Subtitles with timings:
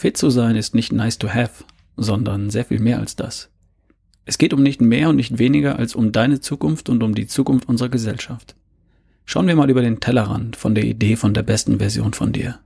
[0.00, 1.62] Fit zu sein ist nicht nice to have,
[1.94, 3.50] sondern sehr viel mehr als das.
[4.24, 7.26] Es geht um nicht mehr und nicht weniger als um deine Zukunft und um die
[7.26, 8.56] Zukunft unserer Gesellschaft.
[9.26, 12.60] Schauen wir mal über den Tellerrand von der Idee von der besten Version von dir.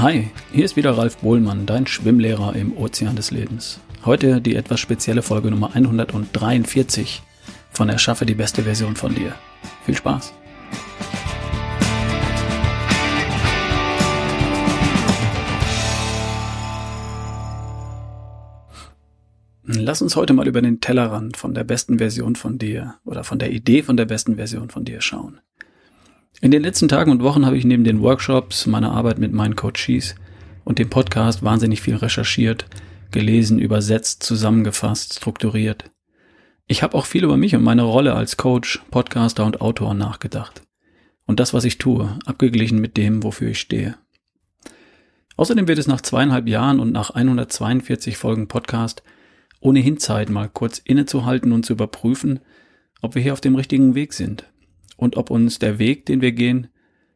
[0.00, 3.78] Hi, hier ist wieder Ralf Bohlmann, dein Schwimmlehrer im Ozean des Lebens.
[4.04, 7.22] Heute die etwas spezielle Folge Nummer 143
[7.78, 9.36] von Erschaffe die beste Version von dir.
[9.86, 10.34] Viel Spaß!
[19.62, 23.38] Lass uns heute mal über den Tellerrand von der besten Version von dir oder von
[23.38, 25.40] der Idee von der besten Version von dir schauen.
[26.40, 29.54] In den letzten Tagen und Wochen habe ich neben den Workshops, meiner Arbeit mit meinen
[29.54, 30.16] Coaches
[30.64, 32.66] und dem Podcast wahnsinnig viel recherchiert,
[33.12, 35.92] gelesen, übersetzt, zusammengefasst, strukturiert.
[36.70, 40.60] Ich habe auch viel über mich und meine Rolle als Coach, Podcaster und Autor nachgedacht.
[41.24, 43.96] Und das, was ich tue, abgeglichen mit dem, wofür ich stehe.
[45.36, 49.02] Außerdem wird es nach zweieinhalb Jahren und nach 142 Folgen Podcast
[49.60, 52.40] ohnehin Zeit, mal kurz innezuhalten und zu überprüfen,
[53.00, 54.44] ob wir hier auf dem richtigen Weg sind
[54.98, 56.68] und ob uns der Weg, den wir gehen,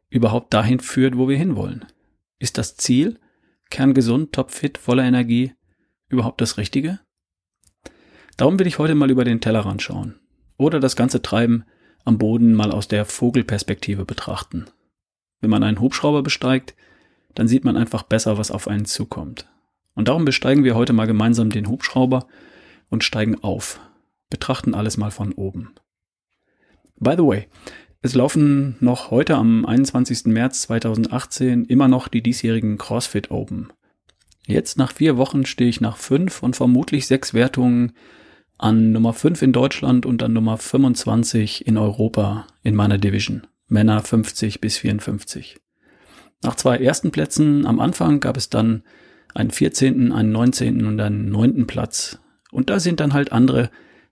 [0.09, 1.85] überhaupt dahin führt, wo wir hinwollen.
[2.39, 3.19] Ist das Ziel,
[3.69, 5.53] kerngesund, topfit, voller Energie,
[6.09, 7.01] überhaupt das Richtige?
[8.37, 10.15] Darum will ich heute mal über den Tellerrand schauen
[10.57, 11.65] oder das ganze Treiben
[12.05, 14.67] am Boden mal aus der Vogelperspektive betrachten.
[15.41, 16.75] Wenn man einen Hubschrauber besteigt,
[17.35, 19.49] dann sieht man einfach besser, was auf einen zukommt.
[19.95, 22.27] Und darum besteigen wir heute mal gemeinsam den Hubschrauber
[22.89, 23.81] und steigen auf,
[24.31, 25.75] betrachten alles mal von oben.
[26.99, 27.49] By the way,
[28.01, 30.27] es laufen noch heute am 21.
[30.27, 33.73] März 2018 immer noch die diesjährigen CrossFit Open.
[34.47, 37.93] Jetzt nach vier Wochen stehe ich nach fünf und vermutlich sechs Wertungen
[38.63, 43.47] an Nummer 5 in Deutschland und an Nummer 25 in Europa in meiner Division.
[43.67, 45.59] Männer 50 bis 54.
[46.43, 48.85] Nach zwei ersten Plätzen am Anfang gab es dann
[49.35, 50.87] einen 14., einen 19.
[50.87, 51.67] und einen 9.
[51.67, 52.21] Platz.
[52.53, 53.71] Und da sind dann halt andere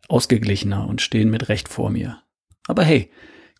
[0.08, 2.22] ausgeglichener und stehen mit Recht vor mir.
[2.66, 3.10] Aber hey,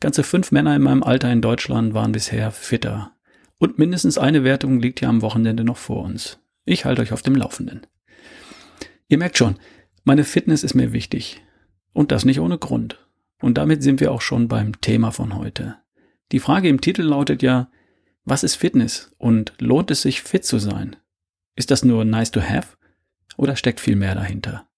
[0.01, 3.13] ganze fünf Männer in meinem Alter in Deutschland waren bisher fitter.
[3.59, 6.41] Und mindestens eine Wertung liegt ja am Wochenende noch vor uns.
[6.65, 7.87] Ich halte euch auf dem Laufenden.
[9.07, 9.57] Ihr merkt schon,
[10.05, 11.43] meine Fitness ist mir wichtig.
[11.93, 13.07] Und das nicht ohne Grund.
[13.41, 15.77] Und damit sind wir auch schon beim Thema von heute.
[16.33, 17.71] Die Frage im Titel lautet ja,
[18.25, 20.97] was ist Fitness und lohnt es sich fit zu sein?
[21.57, 22.77] Ist das nur nice to have
[23.37, 24.69] oder steckt viel mehr dahinter?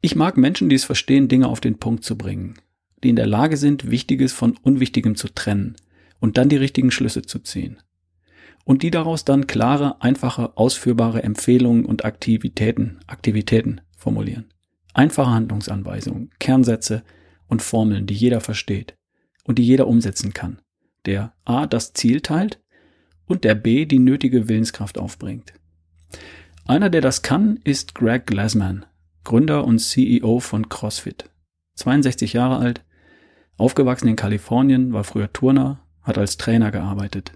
[0.00, 2.54] Ich mag Menschen, die es verstehen, Dinge auf den Punkt zu bringen
[3.02, 5.76] die in der Lage sind, Wichtiges von Unwichtigem zu trennen
[6.18, 7.78] und dann die richtigen Schlüsse zu ziehen.
[8.64, 14.46] Und die daraus dann klare, einfache, ausführbare Empfehlungen und Aktivitäten, Aktivitäten formulieren.
[14.94, 17.02] Einfache Handlungsanweisungen, Kernsätze
[17.48, 18.96] und Formeln, die jeder versteht
[19.44, 20.60] und die jeder umsetzen kann,
[21.06, 22.60] der A das Ziel teilt
[23.26, 25.52] und der B die nötige Willenskraft aufbringt.
[26.66, 28.86] Einer, der das kann, ist Greg Glassman,
[29.24, 31.30] Gründer und CEO von CrossFit.
[31.74, 32.84] 62 Jahre alt,
[33.56, 37.32] Aufgewachsen in Kalifornien, war früher Turner, hat als Trainer gearbeitet.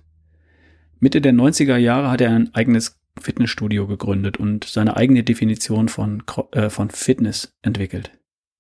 [1.05, 6.23] Mitte der 90er Jahre hat er ein eigenes Fitnessstudio gegründet und seine eigene Definition von,
[6.53, 8.11] äh, von Fitness entwickelt.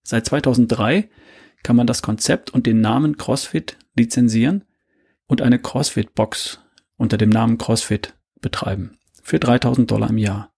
[0.03, 1.09] Seit 2003
[1.63, 4.65] kann man das Konzept und den Namen CrossFit lizenzieren
[5.27, 6.61] und eine CrossFit-Box
[6.99, 8.13] unter dem Namen CrossFit
[8.43, 8.99] betreiben.
[9.23, 10.53] Für 3000 Dollar im Jahr.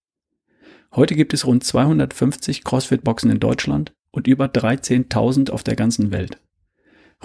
[0.93, 6.41] Heute gibt es rund 250 CrossFit-Boxen in Deutschland und über 13.000 auf der ganzen Welt.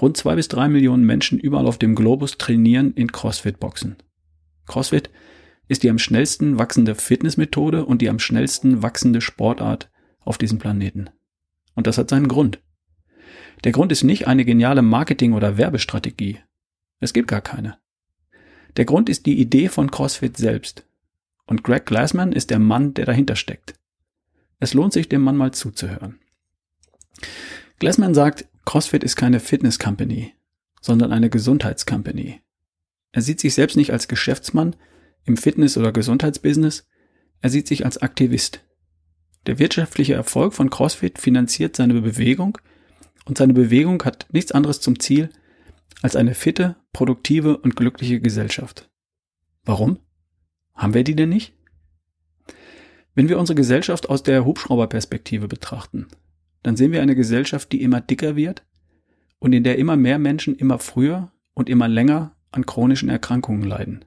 [0.01, 3.97] Rund zwei bis drei Millionen Menschen überall auf dem Globus trainieren in CrossFit-Boxen.
[4.67, 5.11] CrossFit
[5.69, 9.91] ist die am schnellsten wachsende Fitnessmethode und die am schnellsten wachsende Sportart
[10.21, 11.09] auf diesem Planeten.
[11.75, 12.61] Und das hat seinen Grund.
[13.65, 16.41] Der Grund ist nicht eine geniale Marketing- oder Werbestrategie.
[17.01, 17.79] Es gibt gar keine.
[18.77, 20.85] Der Grund ist die Idee von CrossFit selbst.
[21.47, 23.75] Und Greg Glassman ist der Mann, der dahinter steckt.
[24.61, 26.21] Es lohnt sich, dem Mann mal zuzuhören.
[27.79, 30.35] Glassman sagt, CrossFit ist keine Fitness Company,
[30.81, 32.42] sondern eine Gesundheitscompany.
[33.13, 34.75] Er sieht sich selbst nicht als Geschäftsmann
[35.25, 36.89] im Fitness- oder Gesundheitsbusiness,
[37.41, 38.65] er sieht sich als Aktivist.
[39.47, 42.59] Der wirtschaftliche Erfolg von CrossFit finanziert seine Bewegung
[43.25, 45.31] und seine Bewegung hat nichts anderes zum Ziel
[46.01, 48.91] als eine fitte, produktive und glückliche Gesellschaft.
[49.65, 49.99] Warum?
[50.75, 51.55] Haben wir die denn nicht?
[53.15, 56.09] Wenn wir unsere Gesellschaft aus der Hubschrauberperspektive betrachten,
[56.63, 58.65] dann sehen wir eine Gesellschaft, die immer dicker wird
[59.39, 64.05] und in der immer mehr Menschen immer früher und immer länger an chronischen Erkrankungen leiden.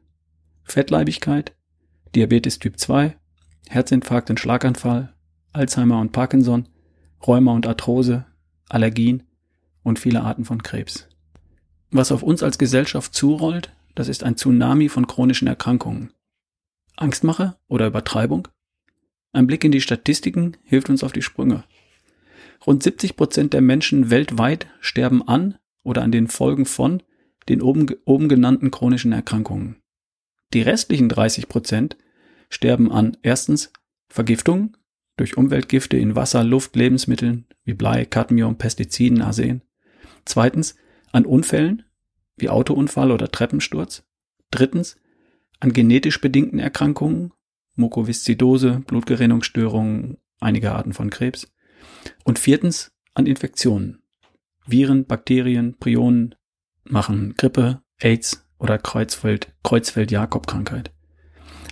[0.63, 1.55] Fettleibigkeit,
[2.15, 3.17] Diabetes Typ 2,
[3.67, 5.13] Herzinfarkt und Schlaganfall,
[5.51, 6.67] Alzheimer und Parkinson,
[7.25, 8.25] Rheuma und Arthrose,
[8.69, 9.23] Allergien
[9.83, 11.07] und viele Arten von Krebs.
[11.91, 16.11] Was auf uns als Gesellschaft zurollt, das ist ein Tsunami von chronischen Erkrankungen.
[16.95, 18.47] Angstmache oder Übertreibung?
[19.31, 21.63] Ein Blick in die Statistiken hilft uns auf die Sprünge.
[22.65, 27.03] Rund 70 Prozent der Menschen weltweit sterben an oder an den Folgen von
[27.49, 29.77] den oben, oben genannten chronischen Erkrankungen.
[30.53, 31.97] Die restlichen 30 Prozent
[32.49, 33.71] sterben an erstens
[34.07, 34.77] Vergiftung
[35.17, 39.61] durch Umweltgifte in Wasser, Luft, Lebensmitteln wie Blei, Cadmium, Pestiziden, Arsen.
[40.25, 40.75] Zweitens
[41.11, 41.83] an Unfällen
[42.37, 44.03] wie Autounfall oder Treppensturz.
[44.51, 44.97] Drittens
[45.59, 47.31] an genetisch bedingten Erkrankungen,
[47.75, 51.51] Mukoviszidose, Blutgerinnungsstörungen, einige Arten von Krebs.
[52.23, 54.01] Und viertens an Infektionen.
[54.67, 56.35] Viren, Bakterien, Prionen
[56.85, 60.91] machen Grippe, AIDS oder Kreuzfeld, Kreuzfeld-Jakob-Krankheit.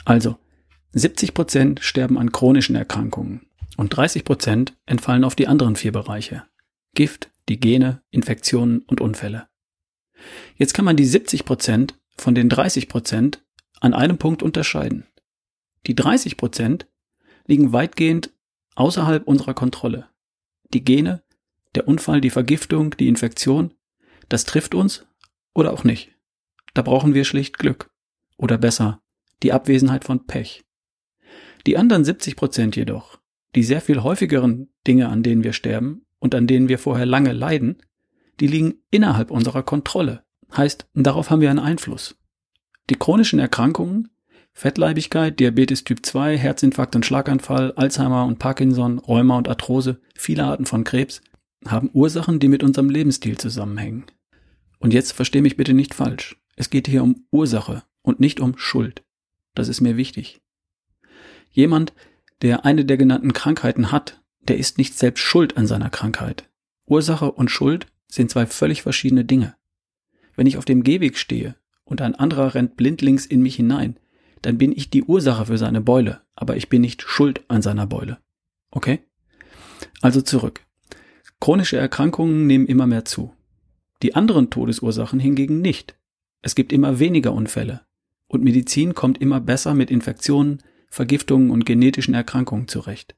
[0.05, 0.37] Also
[0.93, 6.43] 70 Prozent sterben an chronischen Erkrankungen und 30 Prozent entfallen auf die anderen vier Bereiche.
[6.93, 9.47] Gift, die Gene, Infektionen und Unfälle.
[10.55, 13.43] Jetzt kann man die 70 Prozent von den 30 Prozent
[13.79, 15.05] an einem Punkt unterscheiden.
[15.87, 16.87] Die 30 Prozent
[17.47, 18.31] liegen weitgehend
[18.75, 20.07] außerhalb unserer Kontrolle.
[20.73, 21.23] Die Gene,
[21.75, 23.73] der Unfall, die Vergiftung, die Infektion,
[24.33, 25.05] das trifft uns
[25.53, 26.09] oder auch nicht.
[26.73, 27.91] Da brauchen wir schlicht Glück.
[28.35, 28.99] Oder besser,
[29.43, 30.63] die Abwesenheit von Pech.
[31.67, 33.19] Die anderen 70 Prozent jedoch,
[33.53, 37.31] die sehr viel häufigeren Dinge, an denen wir sterben und an denen wir vorher lange
[37.31, 37.77] leiden,
[38.39, 40.23] die liegen innerhalb unserer Kontrolle.
[40.57, 42.17] Heißt, darauf haben wir einen Einfluss.
[42.89, 44.09] Die chronischen Erkrankungen,
[44.51, 50.65] Fettleibigkeit, Diabetes Typ 2, Herzinfarkt und Schlaganfall, Alzheimer und Parkinson, Rheuma und Arthrose, viele Arten
[50.65, 51.21] von Krebs,
[51.67, 54.05] haben Ursachen, die mit unserem Lebensstil zusammenhängen.
[54.83, 56.35] Und jetzt versteh mich bitte nicht falsch.
[56.57, 59.05] Es geht hier um Ursache und nicht um Schuld.
[59.55, 60.41] Das ist mir wichtig.
[61.51, 61.93] Jemand,
[62.41, 66.49] der eine der genannten Krankheiten hat, der ist nicht selbst schuld an seiner Krankheit.
[66.85, 69.55] Ursache und Schuld sind zwei völlig verschiedene Dinge.
[70.35, 73.97] Wenn ich auf dem Gehweg stehe und ein anderer rennt blindlings in mich hinein,
[74.41, 77.87] dann bin ich die Ursache für seine Beule, aber ich bin nicht schuld an seiner
[77.87, 78.17] Beule.
[78.69, 78.99] Okay?
[80.01, 80.59] Also zurück.
[81.39, 83.33] Chronische Erkrankungen nehmen immer mehr zu.
[84.03, 85.95] Die anderen Todesursachen hingegen nicht.
[86.41, 87.81] Es gibt immer weniger Unfälle.
[88.27, 93.15] Und Medizin kommt immer besser mit Infektionen, Vergiftungen und genetischen Erkrankungen zurecht.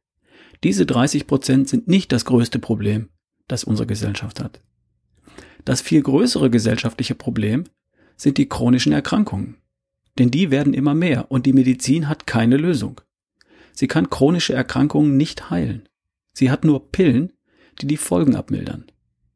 [0.63, 3.09] Diese 30 Prozent sind nicht das größte Problem,
[3.47, 4.61] das unsere Gesellschaft hat.
[5.65, 7.63] Das viel größere gesellschaftliche Problem
[8.15, 9.57] sind die chronischen Erkrankungen.
[10.19, 13.01] Denn die werden immer mehr und die Medizin hat keine Lösung.
[13.73, 15.89] Sie kann chronische Erkrankungen nicht heilen.
[16.31, 17.33] Sie hat nur Pillen,
[17.81, 18.85] die die Folgen abmildern.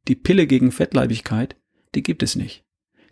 [0.09, 1.55] Die Pille gegen Fettleibigkeit,
[1.93, 2.65] die gibt es nicht.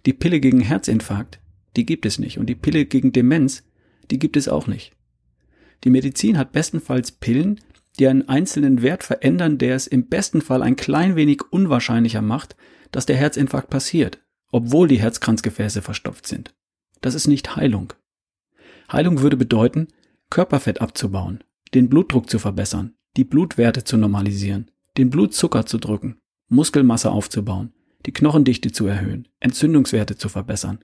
[0.07, 1.39] Die Pille gegen Herzinfarkt,
[1.75, 2.39] die gibt es nicht.
[2.39, 3.63] Und die Pille gegen Demenz,
[4.09, 4.93] die gibt es auch nicht.
[5.83, 7.61] Die Medizin hat bestenfalls Pillen,
[7.99, 12.55] die einen einzelnen Wert verändern, der es im besten Fall ein klein wenig unwahrscheinlicher macht,
[12.91, 14.19] dass der Herzinfarkt passiert,
[14.51, 16.55] obwohl die Herzkranzgefäße verstopft sind.
[17.01, 17.93] Das ist nicht Heilung.
[18.91, 19.89] Heilung würde bedeuten,
[20.31, 21.43] Körperfett abzubauen,
[21.75, 27.73] den Blutdruck zu verbessern, die Blutwerte zu normalisieren, den Blutzucker zu drücken, Muskelmasse aufzubauen,
[28.05, 30.79] die Knochendichte zu erhöhen, Entzündungswerte zu verbessern.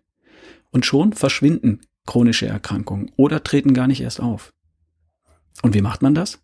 [0.72, 4.52] Und schon verschwinden chronische Erkrankungen oder treten gar nicht erst auf.
[5.62, 6.42] Und wie macht man das?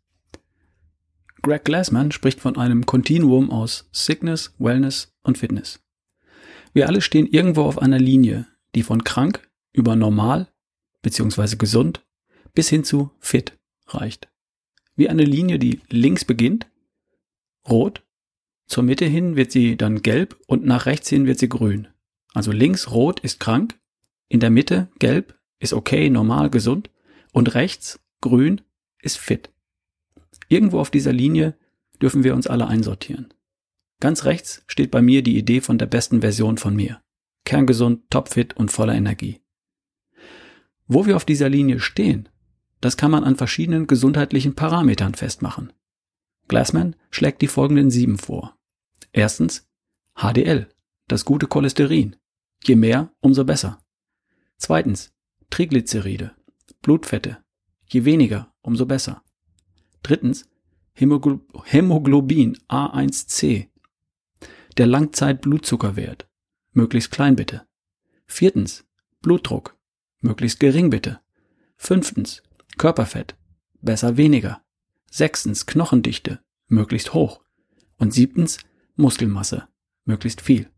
[1.42, 5.80] Greg Glassman spricht von einem Kontinuum aus Sickness, Wellness und Fitness.
[6.74, 10.48] Wir alle stehen irgendwo auf einer Linie, die von krank über normal
[11.02, 11.56] bzw.
[11.56, 12.06] gesund
[12.54, 13.58] bis hin zu fit
[13.88, 14.30] reicht.
[14.96, 16.68] Wie eine Linie, die links beginnt,
[17.68, 18.04] rot,
[18.70, 21.88] zur Mitte hin wird sie dann gelb und nach rechts hin wird sie grün.
[22.34, 23.80] Also links rot ist krank,
[24.28, 26.92] in der Mitte gelb ist okay, normal, gesund
[27.34, 28.62] und rechts grün
[29.02, 29.52] ist fit.
[30.50, 31.58] Irgendwo auf dieser Linie
[32.00, 33.34] dürfen wir uns alle einsortieren.
[34.00, 37.02] Ganz rechts steht bei mir die Idee von der besten Version von mir.
[37.46, 39.42] Kerngesund, topfit und voller Energie.
[40.86, 42.30] Wo wir auf dieser Linie stehen,
[42.82, 45.74] das kann man an verschiedenen gesundheitlichen Parametern festmachen.
[46.48, 48.59] Glassman schlägt die folgenden sieben vor.
[49.12, 49.68] Erstens
[50.16, 50.70] HDL,
[51.08, 52.16] das gute Cholesterin.
[52.64, 53.82] Je mehr, umso besser.
[54.58, 55.14] Zweitens
[55.50, 56.36] Triglyceride,
[56.82, 57.38] Blutfette.
[57.88, 59.24] Je weniger, umso besser.
[60.04, 60.48] Drittens,
[60.94, 63.70] Hämoglobin A1C.
[64.78, 66.28] Der Langzeitblutzuckerwert.
[66.72, 67.66] Möglichst klein bitte.
[68.26, 68.86] Viertens,
[69.22, 69.78] Blutdruck.
[70.22, 71.20] Möglichst gering bitte.
[71.78, 72.44] Fünftens,
[72.78, 73.36] Körperfett.
[73.82, 74.62] Besser weniger.
[75.10, 76.40] Sechstens, Knochendichte.
[76.68, 77.42] Möglichst hoch.
[77.98, 78.60] Und siebtens,
[79.00, 79.68] Muskelmasse.
[80.06, 80.70] Möglichst viel.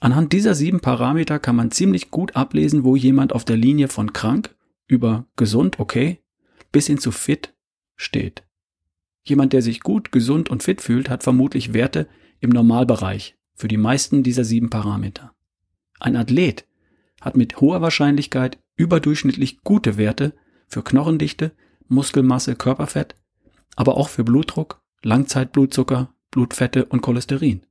[0.00, 4.12] Anhand dieser sieben Parameter kann man ziemlich gut ablesen, wo jemand auf der Linie von
[4.12, 4.54] krank
[4.86, 6.20] über gesund, okay,
[6.72, 7.54] bis hin zu fit
[7.96, 8.44] steht.
[9.22, 12.08] Jemand, der sich gut, gesund und fit fühlt, hat vermutlich Werte
[12.40, 15.34] im Normalbereich für die meisten dieser sieben Parameter.
[15.98, 16.66] Ein Athlet
[17.20, 20.32] hat mit hoher Wahrscheinlichkeit überdurchschnittlich gute Werte
[20.66, 21.52] für Knochendichte,
[21.88, 23.16] Muskelmasse, Körperfett,
[23.76, 27.62] aber auch für Blutdruck, Langzeitblutzucker, Blutfette und Cholesterin.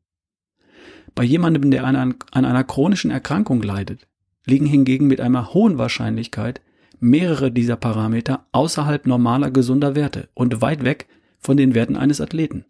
[1.15, 4.07] Bei jemandem, der an, an einer chronischen Erkrankung leidet,
[4.45, 6.61] liegen hingegen mit einer hohen Wahrscheinlichkeit
[6.99, 11.07] mehrere dieser Parameter außerhalb normaler gesunder Werte und weit weg
[11.39, 12.65] von den Werten eines Athleten.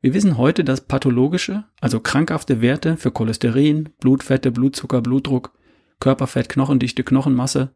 [0.00, 5.52] Wir wissen heute, dass pathologische, also krankhafte Werte für Cholesterin, Blutfette, Blutzucker, Blutdruck,
[6.00, 7.74] Körperfett, Knochendichte, Knochenmasse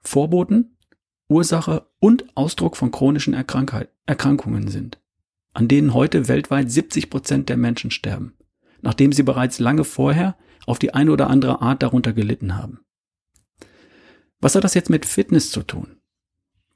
[0.00, 0.76] Vorboten,
[1.28, 5.00] Ursache und Ausdruck von chronischen Erkrankungen sind,
[5.54, 8.34] an denen heute weltweit 70 Prozent der Menschen sterben,
[8.82, 12.80] nachdem sie bereits lange vorher auf die eine oder andere Art darunter gelitten haben.
[14.40, 15.96] Was hat das jetzt mit Fitness zu tun?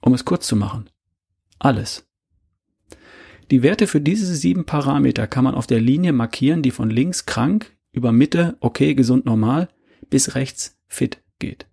[0.00, 0.88] Um es kurz zu machen.
[1.58, 2.08] Alles.
[3.50, 7.26] Die Werte für diese sieben Parameter kann man auf der Linie markieren, die von links
[7.26, 9.68] krank über Mitte okay, gesund, normal
[10.08, 11.66] bis rechts fit geht.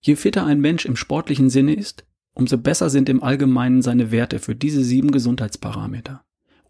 [0.00, 4.38] Je fitter ein Mensch im sportlichen Sinne ist, umso besser sind im Allgemeinen seine Werte
[4.38, 6.24] für diese sieben Gesundheitsparameter.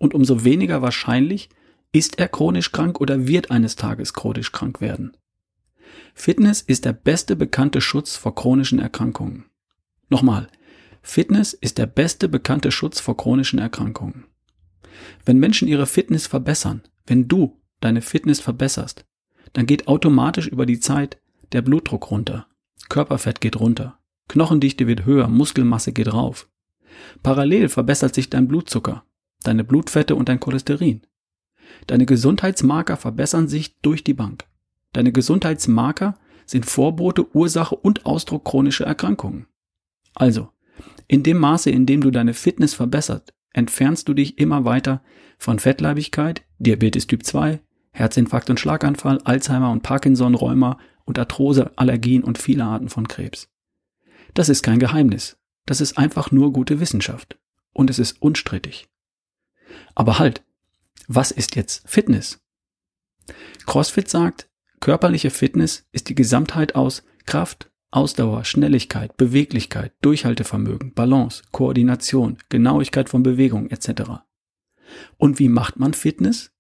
[0.05, 1.49] Und umso weniger wahrscheinlich
[1.91, 5.17] ist er chronisch krank oder wird eines Tages chronisch krank werden.
[6.13, 9.47] Fitness ist der beste bekannte Schutz vor chronischen Erkrankungen.
[10.11, 10.49] Nochmal,
[11.01, 14.27] Fitness ist der beste bekannte Schutz vor chronischen Erkrankungen.
[15.25, 19.07] Wenn Menschen ihre Fitness verbessern, wenn du deine Fitness verbesserst,
[19.55, 21.19] dann geht automatisch über die Zeit
[21.53, 22.47] der Blutdruck runter,
[22.91, 26.51] Körperfett geht runter, Knochendichte wird höher, Muskelmasse geht rauf.
[27.23, 29.07] Parallel verbessert sich dein Blutzucker,
[29.45, 31.03] deine Blutfette und dein Cholesterin.
[31.87, 34.45] Deine Gesundheitsmarker verbessern sich durch die Bank.
[34.93, 39.47] Deine Gesundheitsmarker sind Vorbote, Ursache und Ausdruck chronischer Erkrankungen.
[40.15, 40.51] Also,
[41.09, 45.03] in dem Maße, in dem du deine Fitness verbessert, entfernst du dich immer weiter
[45.39, 47.61] von Fettleibigkeit, Diabetes Typ 2,
[47.93, 53.49] Herzinfarkt und Schlaganfall, Alzheimer und Parkinson, Rheuma und Arthrose, Allergien und viele Arten von Krebs.
[54.35, 55.39] Das ist kein Geheimnis.
[55.67, 57.39] Das ist einfach nur gute Wissenschaft.
[57.73, 58.89] Und es ist unstrittig.
[59.95, 60.43] Aber halt,
[61.09, 62.41] was ist jetzt Fitness?
[63.67, 64.49] CrossFit sagt,
[64.81, 73.23] körperliche Fitness ist die Gesamtheit aus Kraft, Ausdauer, Schnelligkeit, Beweglichkeit, Durchhaltevermögen, Balance, Koordination, Genauigkeit von
[73.23, 74.25] Bewegung etc.
[75.17, 76.51] Und wie macht man Fitness?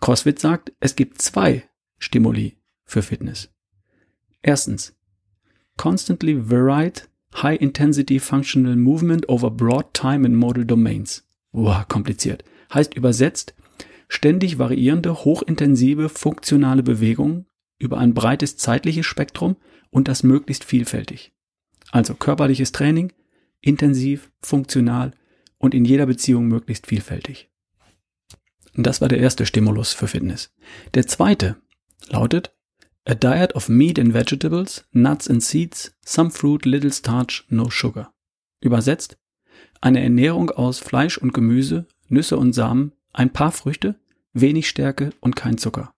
[0.00, 1.68] CrossFit sagt, es gibt zwei
[1.98, 3.52] Stimuli für Fitness.
[4.42, 4.94] Erstens,
[5.76, 7.08] constantly varied
[7.42, 11.25] high intensity functional movement over broad time and modal domains.
[11.56, 12.44] Wow, kompliziert.
[12.72, 13.54] Heißt übersetzt,
[14.08, 17.46] ständig variierende, hochintensive, funktionale Bewegungen
[17.78, 19.56] über ein breites zeitliches Spektrum
[19.88, 21.32] und das möglichst vielfältig.
[21.92, 23.14] Also körperliches Training,
[23.62, 25.12] intensiv, funktional
[25.56, 27.50] und in jeder Beziehung möglichst vielfältig.
[28.74, 30.54] Das war der erste Stimulus für Fitness.
[30.92, 31.56] Der zweite
[32.08, 32.54] lautet
[33.06, 38.12] A diet of meat and vegetables, nuts and seeds, some fruit, little starch, no sugar.
[38.60, 39.16] Übersetzt
[39.80, 43.96] eine Ernährung aus Fleisch und Gemüse, Nüsse und Samen, ein paar Früchte,
[44.32, 45.92] wenig Stärke und kein Zucker.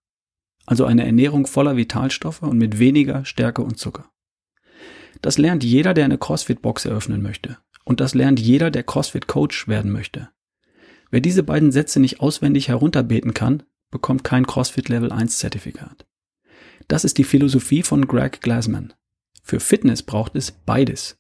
[0.67, 4.11] Also eine Ernährung voller Vitalstoffe und mit weniger Stärke und Zucker.
[5.23, 7.59] Das lernt jeder, der eine CrossFit-Box eröffnen möchte.
[7.85, 10.29] Und das lernt jeder, der CrossFit-Coach werden möchte.
[11.11, 16.07] Wer diese beiden Sätze nicht auswendig herunterbeten kann, bekommt kein CrossFit Level 1 Zertifikat.
[16.87, 18.93] Das ist die Philosophie von Greg Glassman.
[19.43, 21.17] Für Fitness braucht es beides.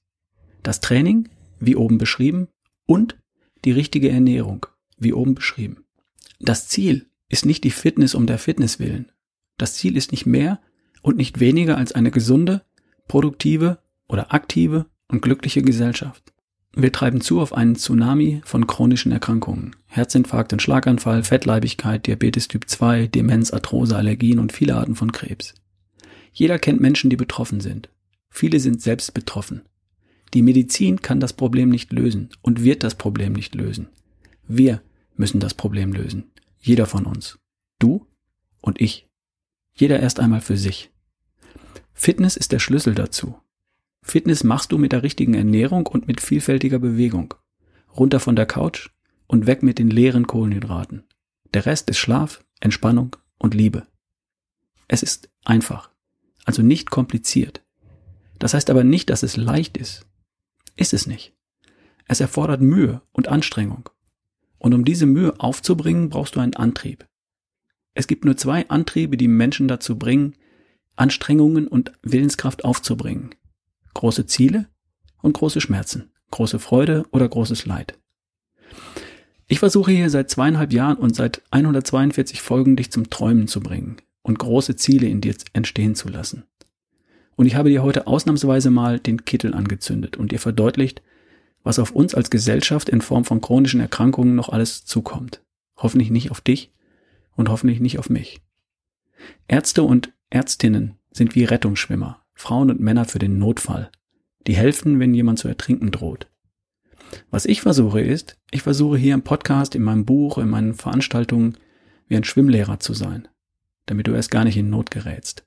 [0.63, 1.29] Das Training,
[1.61, 2.49] wie oben beschrieben,
[2.87, 3.19] und
[3.65, 5.85] die richtige Ernährung, wie oben beschrieben.
[6.41, 9.11] Das Ziel ist nicht die Fitness um der Fitness willen.
[9.57, 10.61] Das Ziel ist nicht mehr
[11.03, 12.63] und nicht weniger als eine gesunde,
[13.09, 16.33] produktive oder aktive und glückliche Gesellschaft.
[16.75, 19.75] Wir treiben zu auf einen Tsunami von chronischen Erkrankungen.
[19.87, 25.55] Herzinfarkt und Schlaganfall, Fettleibigkeit, Diabetes Typ 2, Demenz, Arthrose, Allergien und viele Arten von Krebs.
[26.33, 27.89] Jeder kennt Menschen, die betroffen sind.
[28.31, 29.63] Viele sind selbst betroffen.
[30.35, 33.89] Die Medizin kann das Problem nicht lösen und wird das Problem nicht lösen.
[34.47, 34.83] Wir
[35.17, 36.31] müssen das Problem lösen.
[36.61, 37.39] Jeder von uns.
[37.79, 38.07] Du
[38.61, 39.09] und ich.
[39.75, 40.91] Jeder erst einmal für sich.
[41.95, 43.39] Fitness ist der Schlüssel dazu.
[44.03, 47.35] Fitness machst du mit der richtigen Ernährung und mit vielfältiger Bewegung.
[47.97, 48.91] Runter von der Couch
[49.27, 51.05] und weg mit den leeren Kohlenhydraten.
[51.55, 53.87] Der Rest ist Schlaf, Entspannung und Liebe.
[54.89, 55.91] Es ist einfach,
[56.45, 57.63] also nicht kompliziert.
[58.39, 60.07] Das heißt aber nicht, dass es leicht ist.
[60.79, 61.35] Ist es nicht.
[62.07, 63.91] Es erfordert Mühe und Anstrengung.
[64.59, 67.07] Und um diese Mühe aufzubringen, brauchst du einen Antrieb.
[67.93, 70.35] Es gibt nur zwei Antriebe, die Menschen dazu bringen,
[70.97, 73.35] Anstrengungen und Willenskraft aufzubringen
[73.99, 74.69] große Ziele
[75.23, 77.99] und große Schmerzen, große Freude oder großes Leid.
[79.49, 83.97] Ich versuche hier seit zweieinhalb Jahren und seit 142 Folgen dich zum Träumen zu bringen
[84.23, 86.45] und große Ziele in dir entstehen zu lassen.
[87.39, 91.03] Und ich habe dir heute ausnahmsweise mal den Kittel angezündet und dir verdeutlicht,
[91.63, 95.41] was auf uns als Gesellschaft in Form von chronischen Erkrankungen noch alles zukommt.
[95.77, 96.73] Hoffentlich nicht auf dich
[97.37, 98.41] und hoffentlich nicht auf mich.
[99.47, 103.93] Ärzte und Ärztinnen sind wie Rettungsschwimmer, Frauen und Männer für den Notfall.
[104.49, 106.29] Die helfen, wenn jemand zu ertrinken droht.
[107.31, 111.57] Was ich versuche ist, ich versuche hier im Podcast, in meinem Buch, in meinen Veranstaltungen
[112.09, 113.29] wie ein Schwimmlehrer zu sein,
[113.87, 115.45] damit du erst gar nicht in Not gerätst.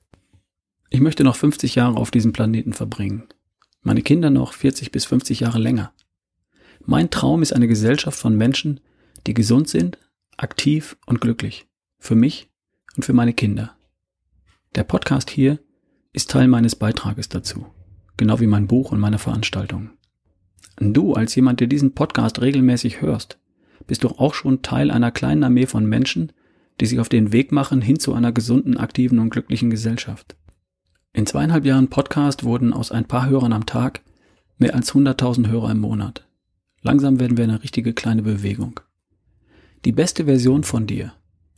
[0.94, 3.24] Ich möchte noch 50 Jahre auf diesem Planeten verbringen.
[3.82, 5.94] Meine Kinder noch 40 bis 50 Jahre länger.
[6.86, 8.82] Mein Traum ist eine Gesellschaft von Menschen,
[9.26, 9.98] die gesund sind,
[10.36, 11.66] aktiv und glücklich.
[11.98, 12.50] Für mich
[12.98, 13.78] und für meine Kinder.
[14.76, 15.60] Der Podcast hier
[16.12, 17.68] ist Teil meines Beitrages dazu.
[18.18, 19.92] Genau wie mein Buch und meine Veranstaltungen.
[20.78, 23.40] Du, als jemand, der diesen Podcast regelmäßig hörst,
[23.88, 26.34] bist doch auch schon Teil einer kleinen Armee von Menschen,
[26.82, 30.36] die sich auf den Weg machen hin zu einer gesunden, aktiven und glücklichen Gesellschaft.
[31.14, 34.02] In zweieinhalb Jahren Podcast wurden aus ein paar Hörern am Tag
[34.58, 36.28] mehr als 100.000 Hörer im Monat.
[36.82, 38.80] Langsam werden wir eine richtige kleine Bewegung.
[39.86, 41.14] Die beste Version von dir,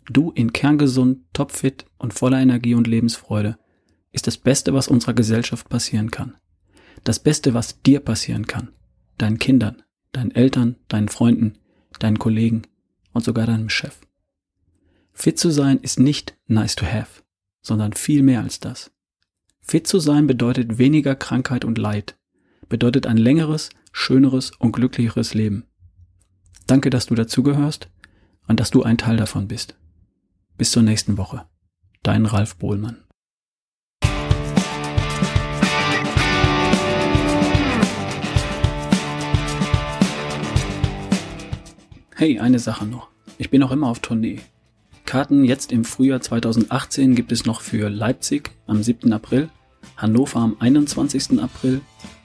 [0.06, 3.58] du in kerngesund, topfit und voller Energie und Lebensfreude,
[4.12, 6.36] ist das Beste, was unserer Gesellschaft passieren kann.
[7.04, 8.70] Das Beste, was dir passieren kann
[9.18, 11.54] deinen Kindern, deinen Eltern, deinen Freunden,
[12.00, 12.64] deinen Kollegen
[13.14, 14.00] und sogar deinem Chef.
[15.14, 17.24] Fit zu sein ist nicht nice to have,
[17.62, 18.92] sondern viel mehr als das.
[19.66, 22.18] Fit zu sein bedeutet weniger Krankheit und Leid,
[22.68, 25.66] bedeutet ein längeres, schöneres und glücklicheres Leben.
[26.68, 27.90] Danke, dass du dazugehörst
[28.48, 29.76] und dass du ein Teil davon bist.
[30.58, 31.46] Bis zur nächsten Woche.
[32.04, 32.98] Dein Ralf Bohlmann.
[42.16, 43.10] Hey, eine Sache noch.
[43.38, 44.42] Ich bin noch immer auf Tournee.
[45.06, 49.12] Karten jetzt im Frühjahr 2018 gibt es noch für Leipzig am 7.
[49.14, 49.50] April,
[49.98, 51.40] Hannover am 21.
[51.42, 51.82] April,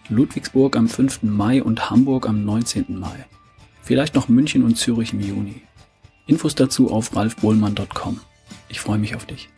[0.09, 1.23] Ludwigsburg am 5.
[1.25, 2.99] Mai und Hamburg am 19.
[2.99, 3.27] Mai.
[3.83, 5.63] Vielleicht noch München und Zürich im Juni.
[6.27, 8.21] Infos dazu auf ralfbohlmann.com.
[8.69, 9.49] Ich freue mich auf dich.